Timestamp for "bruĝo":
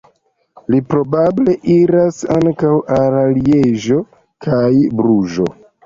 5.01-5.53